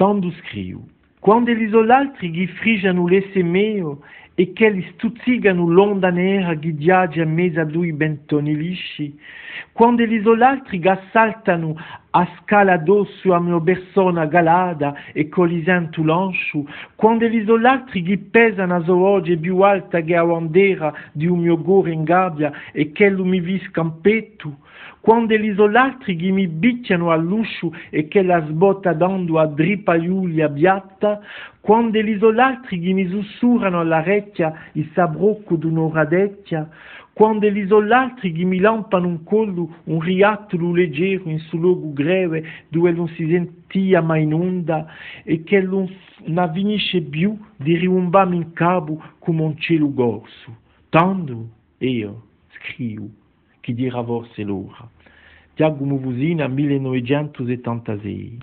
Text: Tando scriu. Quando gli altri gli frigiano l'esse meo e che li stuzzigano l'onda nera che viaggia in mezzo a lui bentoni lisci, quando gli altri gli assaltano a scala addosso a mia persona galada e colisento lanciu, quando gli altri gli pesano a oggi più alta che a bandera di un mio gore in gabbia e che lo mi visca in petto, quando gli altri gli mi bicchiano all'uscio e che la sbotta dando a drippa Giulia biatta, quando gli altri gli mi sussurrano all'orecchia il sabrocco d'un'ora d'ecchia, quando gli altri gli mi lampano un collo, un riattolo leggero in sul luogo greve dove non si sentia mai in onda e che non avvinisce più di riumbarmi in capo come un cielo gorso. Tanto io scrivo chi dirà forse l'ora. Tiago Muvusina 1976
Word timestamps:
Tando 0.00 0.32
scriu. 0.44 0.82
Quando 1.18 1.52
gli 1.52 1.90
altri 1.90 2.30
gli 2.30 2.46
frigiano 2.46 3.06
l'esse 3.06 3.42
meo 3.42 4.02
e 4.34 4.54
che 4.54 4.70
li 4.70 4.82
stuzzigano 4.94 5.68
l'onda 5.68 6.08
nera 6.08 6.54
che 6.54 6.70
viaggia 6.70 7.22
in 7.22 7.34
mezzo 7.34 7.60
a 7.60 7.64
lui 7.64 7.92
bentoni 7.92 8.56
lisci, 8.56 9.14
quando 9.72 10.02
gli 10.04 10.42
altri 10.42 10.78
gli 10.78 10.88
assaltano 10.88 11.76
a 12.12 12.28
scala 12.40 12.72
addosso 12.72 13.32
a 13.32 13.40
mia 13.40 13.60
persona 13.60 14.26
galada 14.26 14.94
e 15.12 15.28
colisento 15.28 16.02
lanciu, 16.02 16.66
quando 16.96 17.26
gli 17.26 17.44
altri 17.64 18.02
gli 18.02 18.18
pesano 18.18 18.74
a 18.74 18.92
oggi 18.92 19.36
più 19.36 19.60
alta 19.60 20.00
che 20.00 20.16
a 20.16 20.24
bandera 20.24 20.92
di 21.12 21.26
un 21.26 21.40
mio 21.40 21.60
gore 21.60 21.92
in 21.92 22.02
gabbia 22.02 22.52
e 22.72 22.90
che 22.92 23.08
lo 23.10 23.24
mi 23.24 23.40
visca 23.40 23.80
in 23.82 24.00
petto, 24.00 24.58
quando 25.00 25.34
gli 25.34 25.54
altri 25.76 26.16
gli 26.16 26.30
mi 26.30 26.46
bicchiano 26.46 27.10
all'uscio 27.10 27.72
e 27.88 28.06
che 28.08 28.22
la 28.22 28.44
sbotta 28.46 28.92
dando 28.92 29.38
a 29.38 29.46
drippa 29.46 29.98
Giulia 29.98 30.48
biatta, 30.48 31.20
quando 31.60 32.00
gli 32.00 32.18
altri 32.38 32.78
gli 32.78 32.92
mi 32.92 33.08
sussurrano 33.08 33.80
all'orecchia 33.80 34.52
il 34.72 34.90
sabrocco 34.92 35.56
d'un'ora 35.56 36.04
d'ecchia, 36.04 36.68
quando 37.12 37.48
gli 37.50 37.66
altri 37.92 38.32
gli 38.32 38.44
mi 38.44 38.58
lampano 38.58 39.06
un 39.06 39.24
collo, 39.24 39.76
un 39.84 40.00
riattolo 40.00 40.72
leggero 40.72 41.28
in 41.28 41.38
sul 41.40 41.60
luogo 41.60 41.92
greve 41.92 42.44
dove 42.68 42.92
non 42.92 43.08
si 43.08 43.28
sentia 43.28 44.00
mai 44.00 44.22
in 44.22 44.32
onda 44.32 44.86
e 45.24 45.42
che 45.42 45.60
non 45.60 45.88
avvinisce 46.36 47.02
più 47.02 47.36
di 47.56 47.76
riumbarmi 47.76 48.36
in 48.36 48.52
capo 48.52 49.02
come 49.18 49.42
un 49.42 49.58
cielo 49.58 49.92
gorso. 49.92 50.56
Tanto 50.88 51.48
io 51.78 52.22
scrivo 52.48 53.08
chi 53.60 53.74
dirà 53.74 54.02
forse 54.02 54.42
l'ora. 54.42 54.88
Tiago 55.54 55.84
Muvusina 55.84 56.48
1976 56.48 58.38